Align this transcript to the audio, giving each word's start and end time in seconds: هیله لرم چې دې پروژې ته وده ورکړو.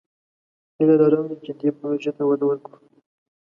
هیله 0.75 0.95
لرم 1.01 1.27
چې 1.45 1.51
دې 1.59 1.69
پروژې 1.77 2.11
ته 2.17 2.23
وده 2.29 2.45
ورکړو. 2.47 2.75